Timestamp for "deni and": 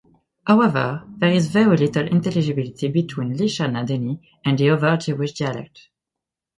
3.85-4.57